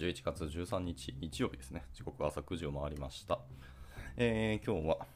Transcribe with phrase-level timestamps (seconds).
[0.00, 1.84] 11月13日日曜日ですね。
[1.92, 3.38] 時刻は朝9時を回りました。
[4.16, 5.06] えー、今日は、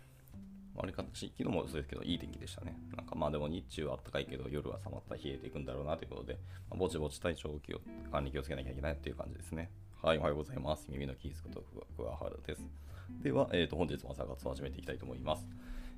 [0.74, 2.76] 悪い形、昨日もそうですけど、いい天気でしたね。
[2.94, 6.34] なんかまあでも日中は暖かいけど、夜は寒った冷えていくんだろうなということで、
[6.68, 7.80] まあ、ぼちぼち体調気を
[8.12, 9.70] 管理気をつけなきゃいけないっていう感じですね。
[10.02, 10.86] はい、おはようございます。
[10.90, 11.64] 耳のキースこと
[11.96, 12.68] 桑原です。
[13.22, 15.48] では、えー、と本日も朝活を始めていきたいと思います。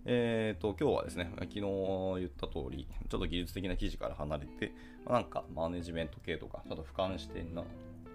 [0.04, 4.72] えっ、ー、と、今日はですね、昨日言った通り、ちょっと技術的な記事から離れて、
[5.04, 7.66] まあ、なんかマネジメント系とか、ちょっと俯瞰視点の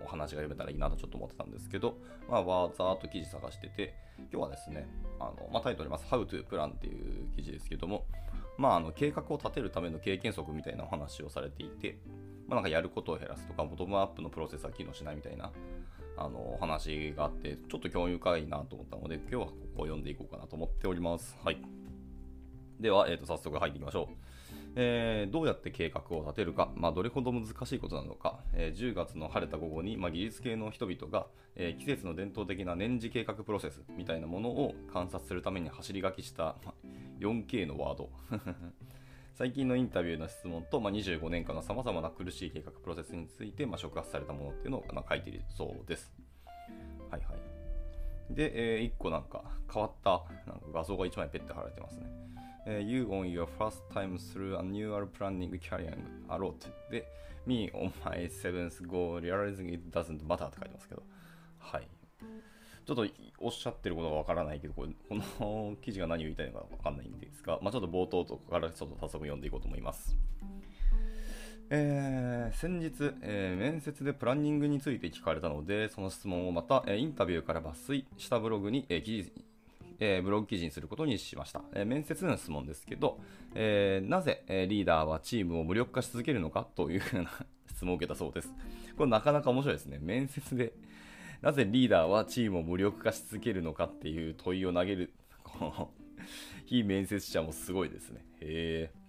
[0.04, 1.98] お話が読めたらいいなとちょっと思ってたんですけど、
[2.30, 3.96] まあ、わざーっと記事探してて、
[4.32, 4.88] 今日はですね、
[5.20, 8.06] あのまあ、タイトルます、How to Plan っていう記事ですけども、
[8.58, 11.98] まあ、あの計画を立てるための経験則みたいなお話をされていて、
[12.48, 15.52] まあ、なんかやることを減らすとか、ボトムアップのプロセスは機能しないみたいな
[16.18, 21.38] あのお話があって、ちょっと興味深いなと思ったので、今日はここを読んでいこうかなと思っております。
[21.44, 21.58] はい。
[22.80, 24.31] では、えー、と早速入っていきましょう。
[24.76, 36.56] えー、どうやって計画を立てるか、まあ、どれほど難しいことなのか、えー、10月の晴れた午後に、まあ、技術系の人々が、えー、季節の伝統的な年次計画プロセスみたいなものを観察するために走り書きした、
[37.20, 38.10] 4K のワード
[39.36, 46.14] 最近のインタビューの質問と、まあ、25年間のさまざまな苦しい計画プロセスについて、まあ、触発されたものっていうのを、まあ、書いているそうです。
[47.10, 48.34] はいはい。
[48.34, 52.06] で、えー、1個なんか変わったなんか画像が1枚ペッて貼られてますね。
[52.68, 55.98] You on your first time through annual planning carrying
[56.30, 56.54] a lot
[56.90, 57.06] で
[57.46, 61.04] Me on my seventh goal realizing it doesn't matter って書いてますけど。
[61.58, 61.88] はい。
[62.86, 63.06] ちょっと
[63.40, 70.16] おっしゃってることがわからないけどこれこの記事が何を言いたいのかわかんないんですが、まあ、ちょっと冒頭とかからちょっと早速読んでいこうと思います。
[71.74, 79.32] えー、先日、えー、面接でプランニングについて聞かれたので、その質問をまた、えー、インタビューから抜粋したブログに、えー、記事
[80.04, 81.62] えー、ブログ記事にすることにしました。
[81.74, 83.20] えー、面接の質問ですけど、
[83.54, 87.30] えー、なぜ、えリーダーはチームを無力化し続けるのかというふうな
[87.70, 88.52] 質問を受けたそうです。
[88.98, 90.00] これなかなか面白いですね。
[90.02, 90.74] 面接で、
[91.44, 95.14] なぜリーダーはチームを無力化し続けるのかっていう問いを投げる、
[95.44, 95.92] こ の
[96.66, 98.26] 非面接者もすごいですね。
[98.40, 99.02] へえ。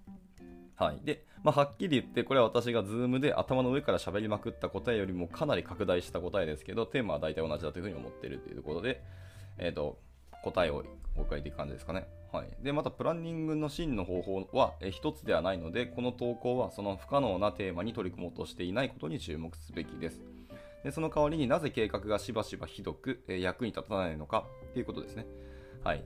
[0.77, 1.01] はい。
[1.03, 9.03] で、まあ、はっきり言って、これは私が Zoom で頭の上から喋りまくった答えよりもかなり拡大した答えですけど、テーマは大体同じだというふうに思っているというころで、
[9.57, 9.99] えっ、ー、と、
[10.43, 10.85] 答えを
[11.17, 12.07] お書いていく感じですかね。
[12.33, 20.23] はい、でまた、プランニングの真の方法は一つではないので、この投稿はその不可能なテーマに取り組もうとしていないことに注目すべきです。
[20.83, 25.27] でその代わりになぜ計画がしばしばひどく役に立たないのかということですね。
[25.85, 26.05] はい、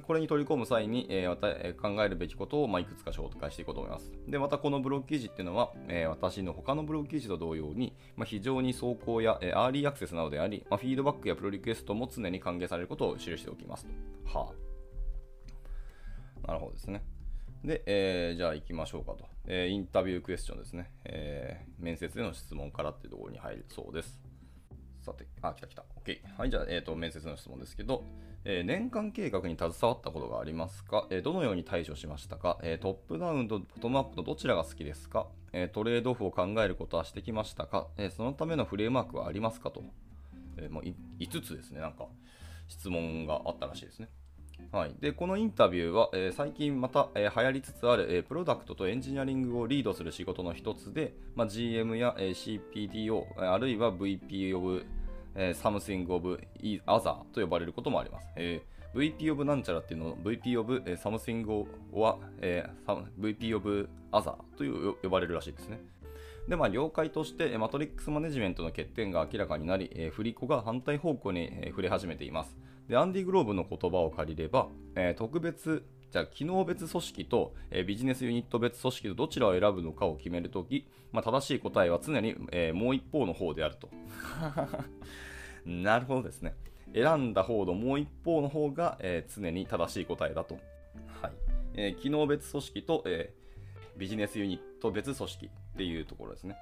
[0.00, 4.12] これに取り込む際に、えー、考えるべきことを、まあ、いくつか紹介していこうと思います。
[4.28, 13.86] で、またこのブログ記事っていうのは、えー、私の他のブログ記事と同様に、まあ、非常に走行や、えー、アーリーアクセスなどであり、まあ、フィードバックやプロリクエストも常に歓迎されることを記しておきます
[14.32, 14.38] と。
[14.38, 14.52] は
[16.44, 16.46] あ。
[16.46, 17.02] なるほどですね。
[17.64, 19.26] で、えー、じゃあ行きましょうかと。
[19.48, 20.92] えー、インタビュークエスチョンですね。
[21.04, 24.25] えー、面接での質問からっていうところに入るそうです。
[25.06, 25.84] さて、あ、来た来た。
[26.04, 26.18] OK。
[26.36, 28.04] はい、じゃあ、えっ、ー、と、面接の質問ですけど、
[28.44, 39.82] えー、年間計画に携わったことがありますか、えー、どのように対処しましたか、えトップダウンとボトムアップのどちらが好きですか、えトレードオフを考えることはしてきましたか、えそのためのフレームワークはありますかと。
[40.58, 40.84] えもう
[41.18, 42.06] 5つですね、なんか
[42.68, 44.08] 質問があったらしいですね。
[44.72, 54.84] はい、でこのインタビューは、えー、最近また、えー、流行りつつある、えー、プロダクトとエンジニアリングをリードする仕事の一つで、まあ、GM や、え CPTO あるいは VP of
[55.36, 56.40] えー、something of
[56.86, 58.26] other と呼ばれることもあります。
[58.36, 65.80] えー、VP of なんちゃらっていうのを VP of、えー、something or、えー、VP of other という呼ばれるらしいですね。
[66.48, 72.56] で、まあ、了解として、マトリックスマネジメントの欠点が明らかになり、えー、振り子が反対方向に、えー、触れ始めています。
[72.88, 83.88] で、アンディ・グローブの言葉を借りれば、えー、特別じゃあ、機能別組織と、えー、ビジネスユニット別組織とどちらを選ぶのかを決めるとき、まあ、正しい答えは常に、えー、もう一方の方であると。
[85.66, 86.54] なるほどですね。
[86.94, 90.58] 選んだ方のもう一方の方が、えー、常に正しい答えだと。
[91.20, 91.32] はい
[91.74, 96.56] えー、機能別組織と、えー、ビジネスユニット別組織っていうところですね。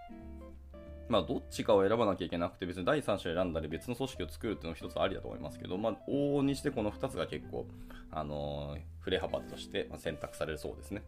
[1.08, 7.66] まあ、どっちかを選ばなきゃいけなくて、別に第三者を選んだり別の組織を作るっていうのも一つありだと思いますけど、まあ、往々にしてこの2つが結構、
[8.10, 11.02] あのー、振れ幅として選択されるそうですね。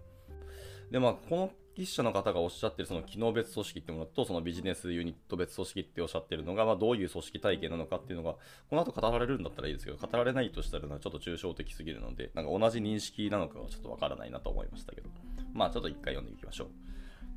[0.90, 8.36] で、まあ、この筆者の方がおっしゃってるその機能別組織っていうものと、そのビジネスユニット別組織っておっしゃってるのが、まあ、どういう組織体系なのかっていうのが、
[8.70, 15.10] この後語られるんだったらいいですけど、語られないとしたらちょっと抽象的すぎるので、なんか同じ認識なのかはちょっとわからないなと思いましたけど、
[15.52, 16.68] まあ、ちょっと一回読んでいきましょう。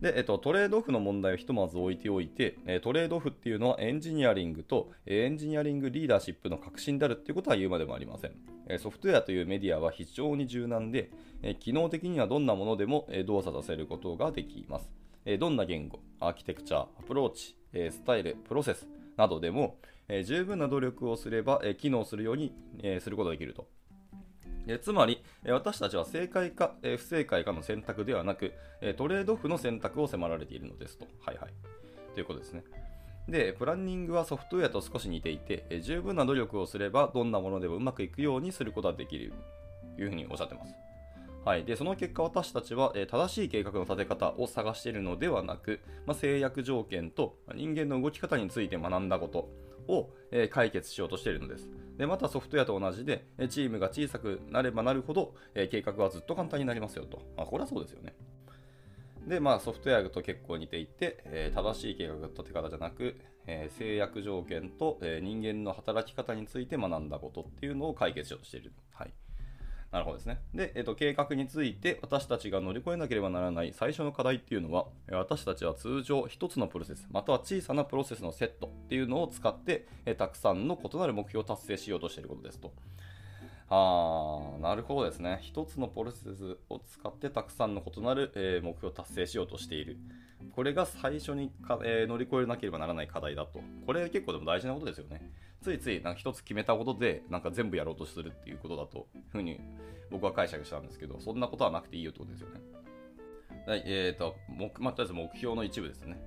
[0.01, 8.31] で、えっと、トレードオフの問題をひとまず置いておいて、えトレードオフっていうのはエンジニアリングとエンジニアリングリーダーシップの核心であるっていうことは言うまでもありません。
[8.67, 11.11] えソフトウェアというメディアは非常に柔軟で、
[11.41, 14.89] え機能的にはどんなものでもえ動作させることができます。
[15.25, 18.87] えどんな言語、アーキテクチャ、アプローチ、えスタイル、プロセス
[19.17, 23.67] などでも、えー、十分な努力をすれば、えー、機能するように、えー、することができると。
[24.69, 31.07] えつまり、え私たちは正解か、え不正解かの選択ではなく、えトレードオフの選択を迫られているのですと。
[31.25, 31.53] はいはい。
[32.13, 32.63] ということですね。
[33.27, 39.33] で、プランニングはソフトウェアと少し似ていて、え十分な努力をすれば、どんなものでもうまくいくようにすることができる
[39.95, 40.73] というふうにおっしゃってます。
[41.45, 49.49] はい、でその結果、私たちは、え正しい計画の立て方を探しているのではなく、まあ、制約条件と人間の動き方について学んだこと
[49.91, 51.71] を、え解決しようとしているのです。
[51.99, 57.21] でまたソフトウェアと同じで、チームが小さくなればなるほど、え計画はずっと簡単になりますよと。
[57.35, 58.15] まあ、これはそうですよね。
[59.27, 68.71] で、まあ、ソフトウェアと結構似ていて、えー、正しい計画の立て方じゃなく、えー、制約条件と、えー、人間の働き方について学んだことっていうのを解決しようとしている。
[68.93, 69.13] はい。
[69.91, 70.39] なるほどですね。
[70.53, 82.71] で、えっと、計画について私たちが乗り越えなければならない最初の課題っていうのは、私たちは通常1つのプロセス、または小さなプロセスのセットっていうのを使って、えたくさんの異なる目標を達成しようとしていることですと。
[83.71, 85.41] あー、なるほどですね。
[85.43, 89.97] 1つのプロセスを使ってたくさんの異なる、え、目標を達成しようとしている。
[90.55, 93.59] これが最初にか、え、乗り越えなければならない課題だと。
[93.85, 95.31] これ結構でも大事なことですよね。
[95.61, 99.59] ついついなんか一つ決めたことでなんか全部やろうとするっていうことだとふうに
[100.09, 102.61] 僕は解釈したんですけどそんなことはなくていいよってことですよね。
[103.67, 106.17] はい、えーと目まあ、とりあえず目標の一部ですね。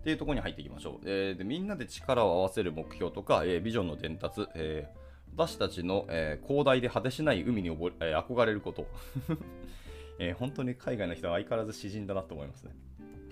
[0.00, 1.04] っていうところに入っていきましょう。
[1.04, 4.98] えー、でみんなで力を合わせる目標とか、えー、ビジョンの伝達、えー、
[5.36, 8.86] 私たちの、え、広大で果てしない海に溺れ、え、憧れること、
[10.18, 10.32] え。
[10.32, 12.72] 本当に海外の人は相変わらず詩人だなと思いますね。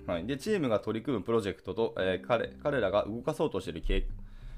[0.07, 3.81] はい、でチームが取り組むプロジェクトと、えー、彼彼らが動かそうとしている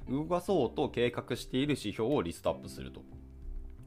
[0.10, 3.02] 動かそうと計画している指標をリストアップすると。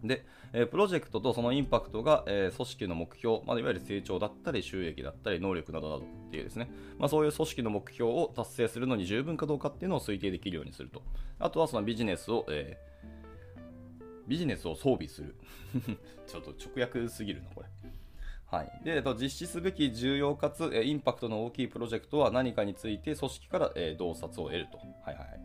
[0.02, 11.02] で、えプロジェクトとそのインパクトが、え組織の目標、まあ、いわゆる成長だったり収益だったり能力などなどっていうですね、まあ、そういう組織の目標を達成するのに十分かどうかっていうのを推定できるようにすると。
[11.38, 15.34] あとはそのビジネスを、えー、ビジネスを装備する。
[16.26, 17.68] ちょっと直訳すぎるな、これ。
[18.48, 24.78] はい、で実施すべき重要かつインパクトの大きいプロジェクトは何かについて組織から洞察を得ると。
[24.78, 25.40] はいはい、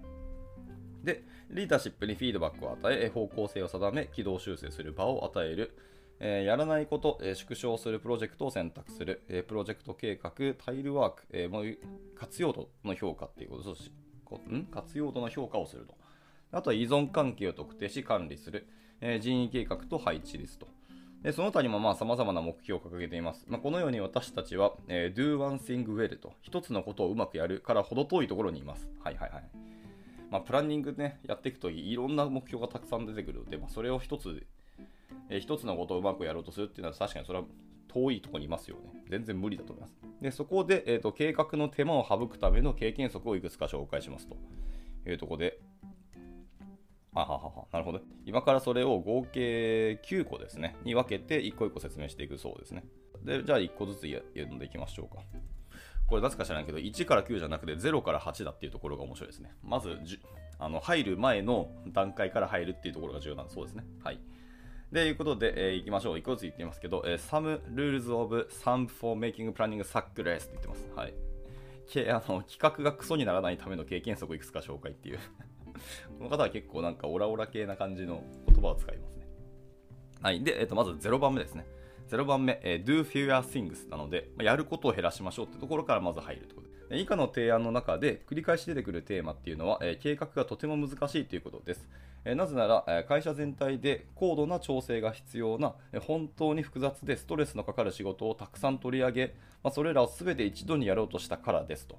[1.04, 5.78] で、リーダーシップにフィードバックを与え、方向性を定め、軌道修正する場を与える。
[6.24, 10.32] えー、やらないこと、えー、縮小するプロジェクトを選択する、えー、プロジェクト計画、
[10.64, 11.78] タイルワーク、えー、
[12.16, 13.92] 活用度の評価っていうことし
[14.52, 14.66] ん？
[14.66, 15.96] 活用度の評価をすると。
[16.52, 18.68] あとは依存関係を特定し管理する、
[19.02, 20.68] え人員計画と配置リスト。
[21.24, 23.46] でその他にもまあ様々な目標を掲げています。
[23.48, 28.88] まあ、このように私たちは、え do one thing well と、一つのことをうまくやるから程遠いところにいます。
[29.04, 29.44] はいはいはい。
[30.32, 34.48] まあ、プランニングね、やっていくといろんな目標がたくさん出てくるので、まあ、それを一つ、
[35.30, 37.46] えー、一つのことをうまくやろうとするっていうのは確かにそれは
[37.90, 39.04] 遠いところにいますよね。
[39.10, 39.96] 全然無理だと思います。
[40.22, 44.38] で、そこで、えーと、計画の手間を省くための経験則をいくつか紹介しますと
[45.10, 45.60] いうところで、
[47.14, 48.00] あははは、なるほど。
[48.26, 52.86] 今からそれを合計9個ですね、に分けて1個1個説明していくそうですね。
[53.26, 55.22] で、じゃあ1個ずつ読んでいきましょうか。
[56.12, 59.56] これなぜか知らないけど、1から9じゃなくて0から8だっていうところが面白いですね。
[59.64, 59.98] まず、
[60.60, 63.86] あの入る前の段階から入るっていうところが重要なんそうですね。
[64.04, 64.20] はい。
[64.92, 66.18] で、いうことで、えー、いきましょう。
[66.18, 70.92] 1個ずつ言ってみますけど、えー、Some rules of some for making planning success って言ってます。
[70.94, 71.14] はい。
[71.88, 75.20] けあの企画がクソにならないための経験則いくつか紹介っていう
[76.20, 79.28] この方は結構なんかオラオラ系な感じの言葉を使いますね。
[80.22, 80.44] はい。
[80.44, 81.66] で、えっ、ー、と、まず0番目ですね。
[82.12, 91.88] 0番目、えー、do fewer things なので、まあ、やることを減らしましょうってところからまず入るということで以下の提案の中で繰り返し出てくるテーマっていうのは、えー、計画がとても難しいということです。
[92.26, 101.98] えー、なぜなら、え会社全体で高度な調整が必要な、え本当に複雑でストレスのかかる仕事をたくさん取り上げ、まあ、それらを全て一度にやろうとしたからですと。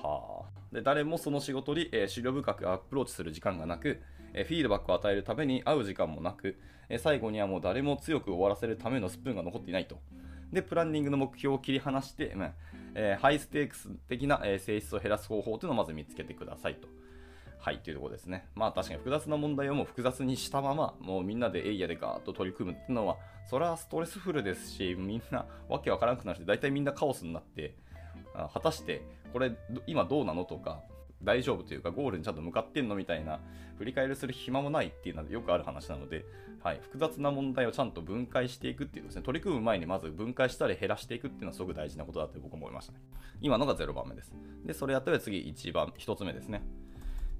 [0.00, 4.00] はあ、で誰もその仕事に、えー、資料深くアプローチする時間がなく、
[4.34, 6.58] えフィードバックを与えるために会う時間もなく、
[6.88, 9.98] え最後にはもう誰も強く終わらせるためのスプーンが残っていないと。
[10.52, 12.52] で、プランニングの目標を切り離して、まあ
[12.94, 16.88] えー、ハイステークス的な、え性質を減らす方法というのをまず見つけてくださいと。
[17.60, 18.46] はい、というところですね。
[18.54, 23.16] まあ確かに複雑な問題をもう複雑にしたまま、もうみんなでエイヤでガーッと取り組むっていうのは、
[23.50, 27.74] それはストレスフルですし、みんなわけわからなくなるし、大体みんなカオスになって、
[28.52, 29.52] 果たしてこれ
[29.86, 30.80] 今どうなのとか、
[31.22, 33.40] 大丈夫というかゴールにちゃんと向かってんのみたいな
[33.76, 36.24] 振り返りする暇もないっていうのはよくある話なので、
[36.62, 43.00] はい、複雑な問題をちゃんと分解していくっていうですね取り組む前にまず分解したり減らしていくっていうのはすごく大事なことだって僕思いましたね
[43.40, 44.32] 今のが0番目です
[44.64, 46.62] でそれやったら次1番1つ目ですね、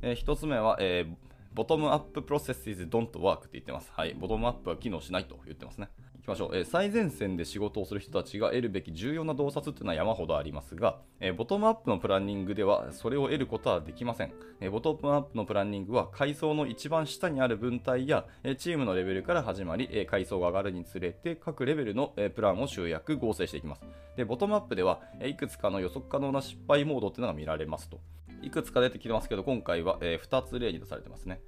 [0.02, 3.90] えー、1つ目は、えーボトムアッププロセス is don't work って言ってます。
[3.92, 4.14] はい。
[4.14, 5.88] ボトムアップは機能しないと言ってますね。
[6.28, 23.82] きましょう、えー最前線で仕事をする人たちが得るべき重要な洞察っていうのは山ほどありますが、えーボトムアップのプランニングではそれを得ることはできません、えーボトムアップのプランニングは階層の一番下にある分隊や、えチームのレベルから始まり、え階層が上がるにつれて各レベルの、えプランを集約合成していきます。
[24.16, 28.00] でボトムアップでは、えいくつかの予測可能な失敗モードっていうのが見られますと。
[28.42, 31.40] いくつか出てきてますけど今回は、え2つ例に出されてますね。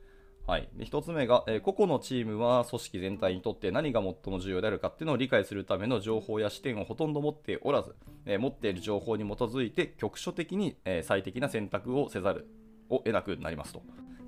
[0.46, 7.94] はい、で1つ目が、え個々のチームは組織全体にとって何が最も重要であるかっていうのを理解するための情報や視点をほとんど持っておらず、
[8.26, 12.48] え持っている情報に基づいて局所的に、え最適な選択をせざる
[12.88, 13.82] を得なくなりますと。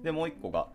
[0.05, 0.69] でもう1個が、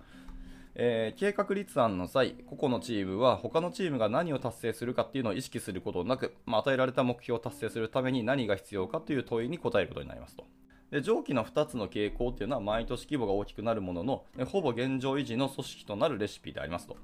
[0.76, 10.46] えー計画立案の際、個々のチームは他のチームが何を達成するかっていうのを意識することなく、まあ、与えられた目標を達成するために何が必要かという問いに答えることになりますと。
[10.92, 16.96] で上記の2つの傾向っていうのは毎年規模が大きくなるものの、ほぼ現状維持の組織となるレシピでありますと。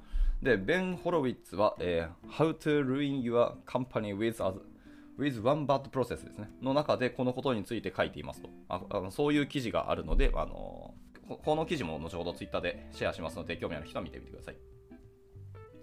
[0.42, 4.54] で、ベン・ホロウィッツは、えー How to Ruin Your Company with, a-
[5.18, 6.50] with One Bad Process ですね。
[6.62, 8.50] の中でこのことについて書いていますと。
[8.70, 10.94] ああのそういう記事があるので、あの
[11.28, 14.56] ここの記事も後ほどツイッターでシェアしますので、興味ある人は見てみてください。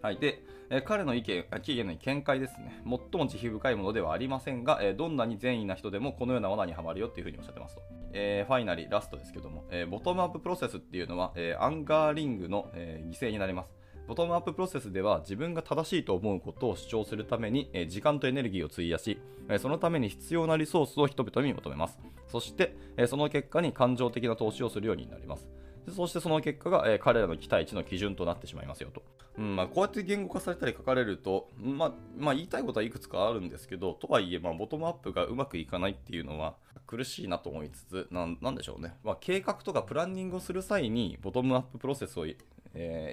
[0.02, 2.80] はい、で、え彼の意見、あ期限の見解ですね。
[2.84, 7.82] 最も慈悲深いものではありませんが、えどんなに善意な人でもこのような罠にはまるよっていうふうにおっしゃってますと。
[8.12, 13.74] えーファイナリー、ラストですけども、えーボトムアッププロセスっていうのは、えーアンガーリングの、えー犠牲になります。
[14.06, 19.20] ボトムアッププロセスでは自分が正しいと思うことを主張するために、時間とエネルギーを費やし、
[19.58, 22.00] そのために必要なリソースを人々に求めます。
[22.26, 22.74] そして、
[23.06, 25.46] その結果に感情的な投資をするようになります。
[25.90, 29.02] そしてその結果が、えー彼らの期待値の基準となってしまいますよと。
[29.38, 36.56] うんまあ、こうやって言語化されたり書かれると、まあまあ、言いたいことはいくつかあるんですけど、とはいえ、まあ、ボトムアップがうまくいかないっていうのは
[36.86, 42.36] 苦しいなと思いつつ、なんなんでしょうね、まあ、計画とかプランニングをする際に、ボトムアッププロセスを、え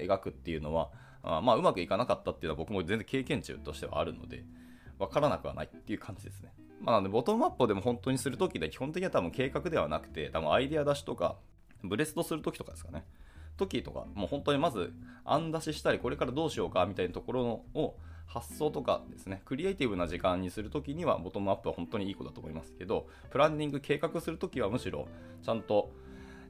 [0.03, 0.89] ー描くっていうのは、
[1.24, 4.43] あまあ、うまくいかなかったっていうのは僕も全然経験値としてはあるので、
[5.00, 6.53] わからなくはないっていう感じですね。
[6.81, 11.38] まあ、なので、ボトムアップをでも本当にするときで、基本的には多分計画ではなくて、多分アイデア出しとか、
[11.84, 13.05] ブレストするときとかですかね。
[13.57, 14.93] 時とか、もう本当にまず、
[15.25, 17.96] 案出ししたり、これからどうしようかみたいなところのを
[18.27, 25.07] 発想とかですね、クリエイティブな時間にするときには、ボトムアップは本当にいいことだと思いますけど、プランニング、計画するときはむしろ、
[25.43, 25.91] ちゃんと、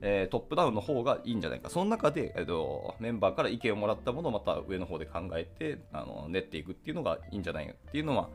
[0.02, 1.70] えートップダウンの方がいいんじゃないか。
[1.70, 8.30] その中で、えーとメンバーから意見をもらったものをまた上の方で考えて、あの練っていくっていうのがいいんじゃないかっていうのは、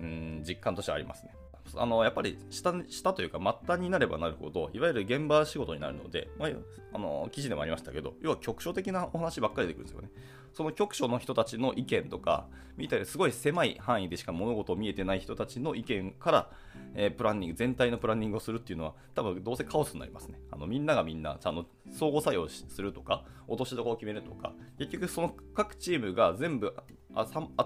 [0.00, 1.34] うん、実感としてありますね。
[1.76, 6.50] あのやっぱり下下というか末端になればなるほどいわゆる現場仕事になるので、まあ、
[6.92, 10.10] あの記事でもありましたけど要は局所的なお話ばっかり出てくるんですよね。
[10.52, 16.50] その局所の人たちの意見とかみたいですごい狭い範囲でしか物事を見えてない人たちの意見から、
[16.94, 20.38] えープランニング全体のプランニングをするっていうのは多分どうせカオスになりますね。
[20.52, 26.72] あのみんながみんなちゃんと相互作用するとか落としどころを決めるとか結局その各チームが全部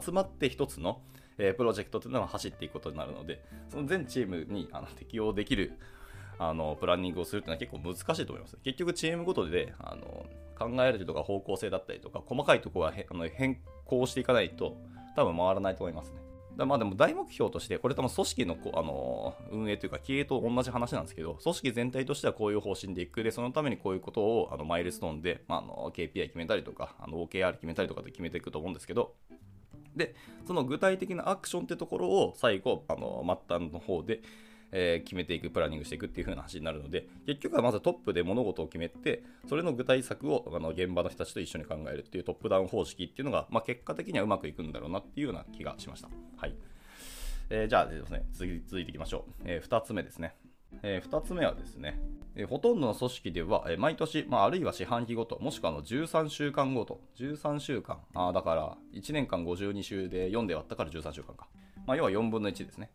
[0.02, 1.02] 集まって一つの
[1.38, 5.72] えープロジェクトというのは走っていくことになるので、その全チームにあの適用できる
[6.38, 8.56] あのプランニングをするというのは結構難しいと思います。
[8.62, 10.26] 結局チームごとであの
[10.58, 14.76] 考えるとか方向性だったりとか、細かいところはあの変更していかないと
[15.16, 16.18] 多分回らないと思いますね。
[16.56, 29.14] だまあでも大目標として、これ多分組織のこあの運営というか経営と同じ話なんですけど、組織全体としてはこういう方針でいく、で、そのためにこういうことをあのマイルストーンで、まあ、あの KPI 決めたりとか、OKR 決めたりとかで決めていくと思うんですけど、
[29.98, 30.14] で、
[30.46, 34.20] その具体的なアクションってところを最後、あの末端の方で、
[34.72, 46.08] えー決めていく、プランニングしていくっていう風な話になるので、結局はまずトップで物事を決めて、それの具体策をあの現場の人たちと一緒に考えるっていうトップダウン方式っていうのが、まあ、結果的にはうまくいくんだろうなっていうような気がしました。
[46.36, 46.54] はい。
[47.50, 49.42] えーじゃあですね、次続いていきましょう。
[49.46, 50.34] え2つ目ですね。
[50.82, 51.98] え2つ目はですね、
[52.34, 61.48] えーほとんどの組織では、えー毎年、まあ、あるいは四半期ごと、もしくはの13週間ごと、13週間、あだから1年間52週で4で割ったから13週間か。
[61.86, 62.90] まあ、要は4分の1ですね。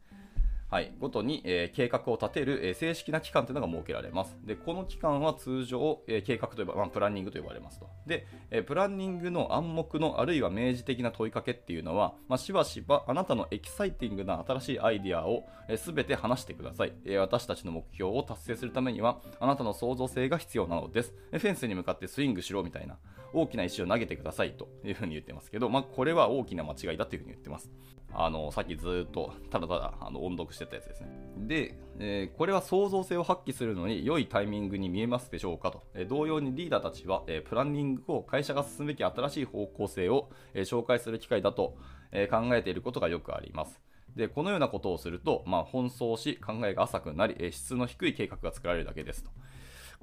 [0.73, 4.35] はい、ごとに、えー計画を立てる、えー正式な期間というのが設けられます。
[4.43, 7.87] で、この期間は通常、えー計画と呼ば、まあ、プランニングと呼ばれますと。
[8.07, 15.43] で、えプランニングの暗黙のあるいは明示的な問いかけっていうのは、まあ、しばしばあなたのエキサイティングな新しいアイディアを
[15.77, 21.13] すべ、全て話してください、え私たちの目標を達成するためには、あなたの創造性が必要なのです。
[21.31, 22.97] えフェンスに向かってスイングしろみたいな、
[23.33, 27.71] 大きな石を投げてくださいというふうに言ってますけど、まあ、これは大きな間違いだというふうに言ってます。
[28.15, 31.07] あのさっきずっとただただあの音読してたやつですね。
[31.37, 35.81] で、えーこれは創造性を発揮するのに良いタイミングに見えますでしょうかと。
[35.95, 41.75] えー同様にリーダーたちは、えープランニングを会社が進むべき新しい方向性を、え紹介する機会だと、
[42.11, 43.81] え考えていることがよくあります。
[44.15, 49.31] でこのようなことをすると、まあ、奔走し考えが浅くなり、え質の低い計画が作られるだけですと。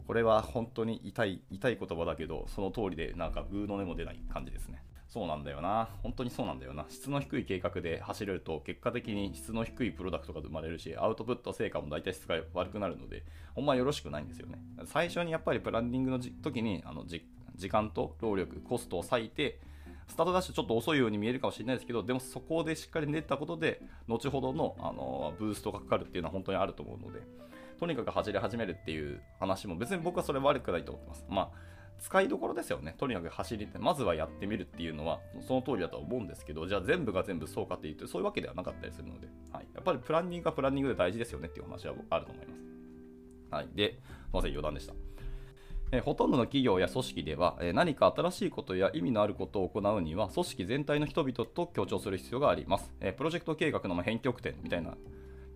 [0.07, 4.83] これは本当に痛い痛い言葉だけど、その通りでなんかグーの音も出ない感じですね。
[5.09, 5.89] そうなんだよな。
[6.05, 6.87] 本当にそうなんだよな。
[6.89, 13.25] 質の低い計画で走れると、結果的に質の低いプロダクトが生まれるし、アウトプット成果も大体質が悪くなるので、
[13.57, 14.59] ほんまよろしくないんですよね。
[14.85, 17.25] 最初にやっぱりプランニングの時に、あの時
[17.69, 19.59] 間と労力、コストを割いて、
[20.07, 27.21] スタートダッシュちょっと遅いように見えるかもしれないですけど、でもそこでしっかり練ったことで、後ほどのあのブーストがかかるっていうのは本当にあると思うので、
[27.81, 31.25] とにかく走り始めるっていう話も別に僕はそれ悪くないと思ってます。
[31.29, 31.71] まあ
[32.01, 32.95] 使いどころですよね。
[32.99, 42.61] とにかく走りって、まずはやってみるっていうのは、その通りだと思うんですけど、じゃあ全部が全部そうかっていうと、そういうわけではなかったりするので、はい、やっぱりプランニングはプランニングで大事ですよねっていう話はあると思います。
[43.51, 43.69] はい。
[43.75, 44.01] で、すい
[44.33, 44.95] ません、余談でした。
[45.93, 52.95] えほとんどの企業や組織では、え何か新しいことや意味のあることを行うには組織全体の人々と協調する必要があります。
[53.01, 54.97] えプロジェクト計画の編曲点みたいな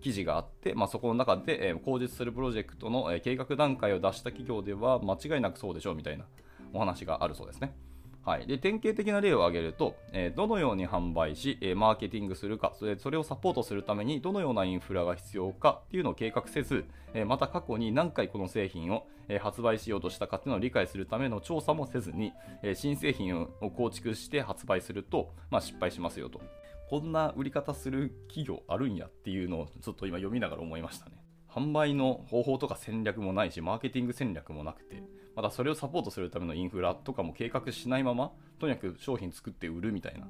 [0.05, 6.25] 記事があって、まあ、そこの中で、えー、口実するプロジェクトの、え、計画段階を出した企業では間違いなくそうでしょうみたいな
[6.73, 7.75] お話があるそうですね。
[8.23, 16.85] はい、で典型的な例を挙げると、えー、どのように販売し、えー、マーケティングするかそれ、それをサポートするためにどのようなインフラが必要かっていうのを計画せず、
[17.15, 22.31] えー、また過去に何回この製品を、え発売しようとしたかっていうのを理解するための調査もせずに、
[22.61, 26.41] え新製品を構築して発売すると、まあ、失敗しますよと。
[26.89, 31.13] こんな売り方する企業あるんやっていうのをちょっと今読みながら思いましたね。
[31.49, 35.03] 販売の方法とか戦略もないし、マーケティング戦略もなくて、
[35.35, 40.27] またそれをサポートするためのインフラとかも計画しないまま、とにかく商品作って売るみたいな、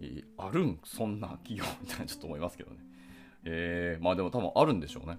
[0.00, 2.78] えー、あるん、そんな企業みたいなちょっと思いますけどね。
[3.44, 5.18] えー、まあでも多分あるんでしょうね。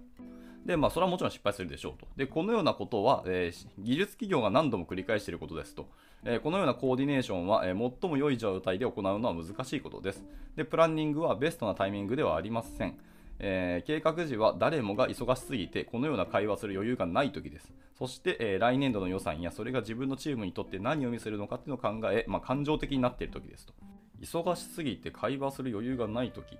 [0.66, 2.08] で、まあ、それはもちろん失敗するでしょうと。
[2.16, 5.90] で、このようなことは、えー、技術企業が何度も繰り返していることですと。
[6.26, 10.26] え、このようなコーディネーションは、え、最も良い状態で行うのは難しいことです。
[10.56, 12.98] で、プランニングはベストなタイミングではありません。
[13.40, 17.74] えー、計画時は誰もが忙しすぎてこのような会話する余裕がない時です。
[17.98, 23.74] そして、えー、来年度の予算やそれが自分のチームにとって何を見せるのかっていうのを考え、まあ、感情的になっている時ですと。
[24.22, 26.58] 忙しすぎて会話する余裕がない時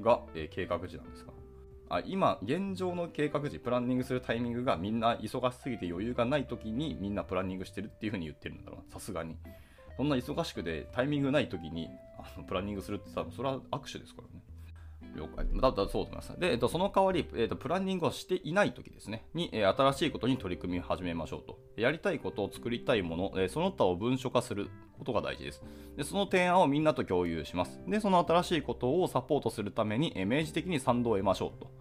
[0.00, 1.32] が、えー、計画時なんですか
[1.90, 9.36] あ今、現状の計画時、プランニングするタイミングがみんな忙しすぎて余裕がない時にみんなプランニングしてるっていうふうに言ってるんだろうさすがに。
[9.96, 14.42] そんな忙しくてタイミングない時にあのプランニングするってさ、それは握手ですからね。
[15.16, 15.46] 了解。
[15.60, 16.38] だったそうと思います。
[16.38, 21.58] で、えっと、その代わり、えっと、プランニングをしていない時ですね、に、え新しいことに取り組み始めましょうと。
[21.76, 25.62] やりたいことを作りたいもの、えその他を文書化することが大事です
[25.96, 26.04] で。
[26.04, 27.80] その提案をみんなと共有します。
[27.86, 31.79] で、その新しいことをサポートするために、え明示的に賛同を得ましょうと。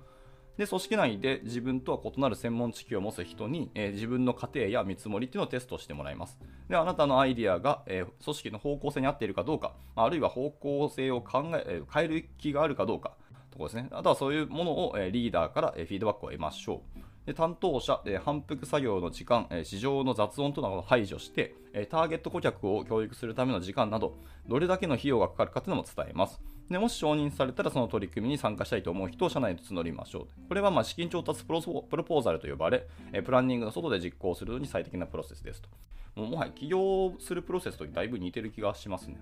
[0.59, 6.37] で、組織内で自分とは異なる専門知識を持つ人に、えー、自分の過程や見積もりっていうのをテストしてもらいます。
[6.67, 13.13] で、あなたのアイディアが、えー、組織の方向性に合っているかどうか、あるいは方向性を考え、変える気があるかどうか、
[13.51, 13.87] とこですね。
[13.91, 16.99] あとはそういうものを、えリーダーから、えフィードバックを得ましょう。
[17.25, 26.41] で担当者、え反復作業の時間、え市場の雑音となどを排除して、えターゲット顧客を教育するための時間など、どれだけの費用がかかるかというのも伝えます。
[26.69, 30.47] でもし承認されたらその取り組みに参加したいと思う人を社内で募りましょう。
[30.47, 32.88] これはま資金調達プロポーザルと呼ばれ、
[33.23, 35.69] プランニングの外で実行するのに最適なプロセスですと。
[36.15, 39.17] もうもはや起業するプロセスとだいぶ似てる気がしますね。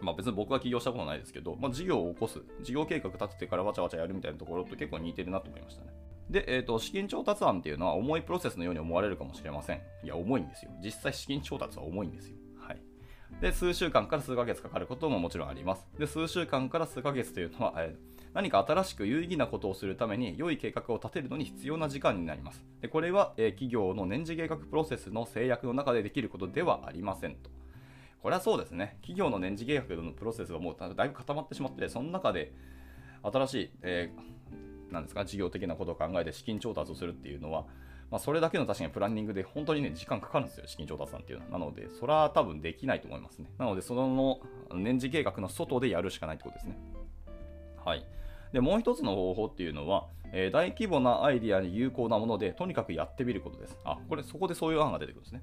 [0.00, 5.88] まあ別に僕は起業したことないですけど、まあ、事業を起こす、事業計画立ててからわちゃわちゃやるみたいなところと結構似てるなと思いましたね。
[6.30, 9.80] で、えーと、資金調達案っていうのは重いプロセスのように思われるかもしれません。
[10.02, 10.70] いや、重いんですよ。
[10.82, 12.35] 実際資金調達は重いんですよ。
[13.40, 15.86] で、数週間から数ヶ月かかることももちろんあります。
[15.98, 22.64] で、数週間から数ヶ月というのは、えー、何か新しく有意義なことをするために良い計画を立てるのに必要な時間になります。
[22.80, 27.50] でこれは、えー、企業の年次計画プロセスの制約の中でできることではありませんと。
[28.22, 28.96] これはそうですね。
[29.02, 32.52] 企業の年次計画のプロセスがもうだいぶ固まってしまって、その中で
[33.22, 37.66] 新しい、えー、なんですか、事業的なことを考えて資金調達をするっていうのは、
[38.10, 41.50] まあ、それだけの確かにプランニングで本当にね、時間かかるんですよ、資金調達さんっていうのは。
[41.52, 43.50] なので、それは多分できないと思いますね。
[43.58, 44.40] なので、その
[44.72, 46.78] 年次計画の外でやるしかないってことですね。
[47.84, 48.06] はい。
[48.52, 53.78] で、もう一つの方法っていうのは、えー、大規模なアイディアに有効なもので、とにかくやってみることです。
[53.84, 55.42] あ、これ、そこでそういう案が出てくるんですね。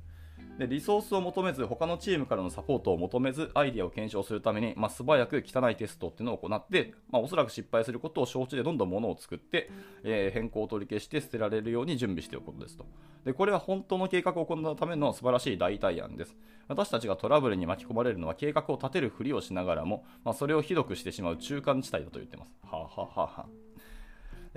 [0.58, 9.72] でリソースを求めず他のチームからのサポートを求めずアイデアを検証するために、まあ、素早く汚いテストっていうのを行って、まあ、おそらく失敗することを承知でどんどんものを作って、
[10.04, 12.86] えー、変更を取り消して捨てられるように準備しておくことですと。
[13.26, 16.36] でこれは本当の計画を行うための素晴らしい代替案です。
[16.68, 22.52] 私たちがトラブルに巻き込まれるのは計画を立てるふりをしながらも、まあ、それをひどくしてしまう中間地帯だと言ってます。
[22.64, 23.46] はあ、ははは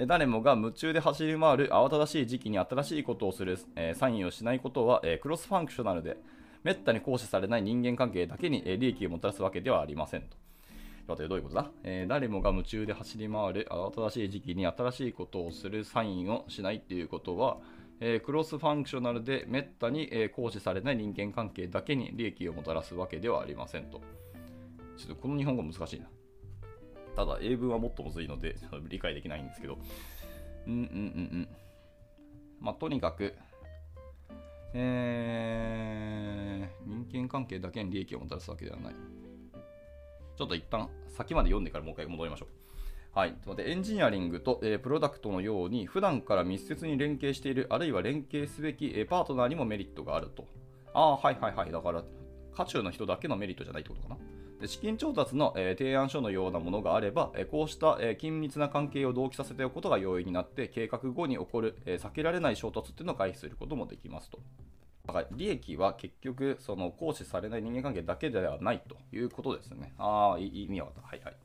[0.04, 6.18] 誰もが夢中で走り回る慌ただしい時期に新しいことをする、え、サインをしないことは、え、クロスファンクショナルで
[6.64, 10.36] めったに行使されない人間関係だけにえ利益をもたらすわけではありませんと。
[11.06, 17.58] さてどういうことだ、えー、誰もが夢中で走り回る慌ただしい時期に新しいことをするサインをしないっていうことは、
[18.00, 24.02] えークロスファンクショナルでめったに、えー行使されない人間関係だけに利益をもたらすわけではありませんと。
[24.96, 26.06] ちょっとこの日本語難しいな。
[27.16, 28.56] ただ、英文はもっとむずいので、
[28.88, 29.78] 理解できないんですけど。
[30.66, 30.82] うんうんうんう
[31.38, 31.48] ん。
[32.60, 33.34] まあ、とにかく、
[34.74, 38.94] えー、人間関係だけに利益をもたらすわけではない。
[40.36, 42.48] ちょっと一旦先まで読んでからもう一回戻りましょう。
[43.18, 50.46] はい、ということでエンジニアリングと、えープロダクトのように普段から密接に連携しているあるいは連携すべき、えーパートナーにもメリットがあると。
[50.92, 51.72] ああ、はいはいはい。
[51.72, 52.04] だから、
[52.54, 54.18] 渦中の人だけのメリットじゃないってことかな。
[54.66, 64.40] で資金調達の、え提案書のようなものがあれば、えこうした、え緊密な関係を同期させておくことが容易になって、計画後に起こる、え避けられない衝突っていうのを回避することもできますと。
[65.06, 69.94] だから利益は結局、その行使されない人間関係だけではないということですね。
[69.98, 71.08] ああ、意味は分かった。
[71.10, 71.36] はいはい。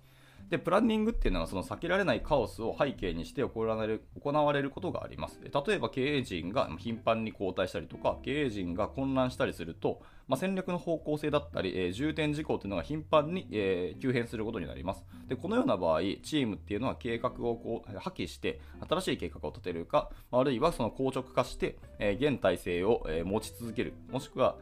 [0.49, 5.39] で、プランニングっていうのはその避けられないカオスを背景にして行われる行われることがあります。
[5.43, 10.01] 例えば経営陣が頻繁に交代したりとか、経営陣が混乱したりすると、
[10.31, 15.03] まあ、戦略の方向性だったり、えー重点事項というのが頻繁に、えー急変することになります。
[15.27, 24.55] で、このような場合、チームっていうのは計画をこう破棄して、新しい計画を立てるか、あるいはその硬直化して、えー現体制を、え持ち続ける、もしくは、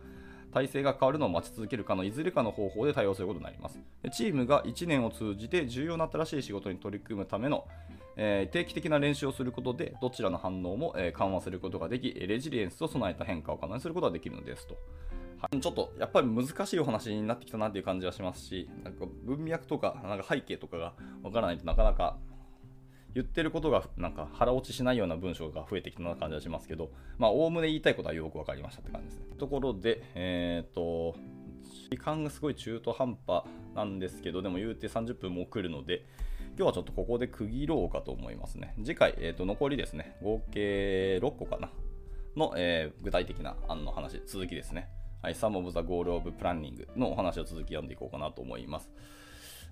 [0.51, 3.77] 体制が変わるのを待ち続けるかのいずれかの方法で対応することになります。
[4.11, 7.67] チームが1年を通じて重要な新しい仕事に取り組むための、
[8.15, 14.75] えー定期的な練習をすることで、どちらの反応も、えー緩和することができ、レジリエンスと備えた変化を可能にすることができるのですと。
[15.61, 22.17] ちょっとやっぱり難しいお話になってきたなっていう感じはしますし、なんか文脈とかなんか背景とかがわからないとなかなか
[23.15, 29.25] 言ってることがなんか腹落ちしないような文章が増えてきたような感じはしますけど、まあ、おおむね言いたいことはよく分かりましたって感じですね。
[29.37, 31.15] ところで、えっ、と、
[31.89, 33.43] 時間がすごい中途半端
[33.75, 36.05] なんですけど、でも言うて30分も来るので、
[36.57, 38.75] 今日はちょっとここで区切ろうかと思いますね。
[38.83, 41.71] 次回、えー、と残りですね、合計6個かな、
[42.35, 44.89] の、えー具体的な案の話、続きですね。
[45.21, 48.89] はい、Some of the Goal of Planning のお話を続き読んでいこうかなと思います。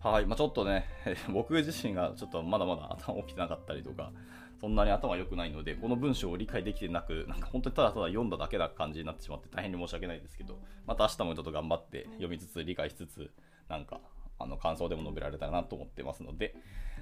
[0.02, 0.86] はい、まあ、ちょっとね、
[1.32, 4.12] 僕自身がちょっとまだまだ頭起きてなかったりとか、
[4.60, 13.32] そんなに頭良くないので、この文章を理解できてなく、なんか本当にただただ読んだだけな感じになってしまって大変に申し訳ないですけど、また明日もちょっと頑張って読みつつ、理解しつつ、
[13.70, 14.02] なんか、
[14.40, 16.56] あの感想でも述べられたらなと思ってますので、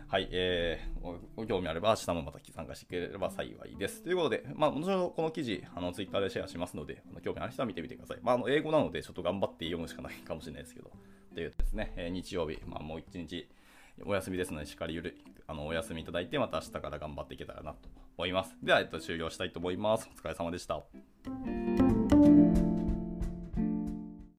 [0.07, 4.03] はい、えー、ご興味あれば明日もまた参加してくれれば幸いです。
[4.03, 8.19] ということで、まあ、もちろんこの記事、あの、ツイッターでシェアしますので、あの興味ある人は見てみてください。
[8.21, 10.91] まあ、あの、英語なので、ちょっと頑張って読むしかないかもしれないですけど、
[11.33, 13.49] というですね、えー日曜日、まあ、もう一日、
[14.05, 18.55] お休みですので、しっかりゆるあのお休みいただいて、また明日から頑張っていけたらなと思います。
[18.61, 20.09] では、えっと、終了したいと思います。
[20.13, 20.83] お疲れ様でした。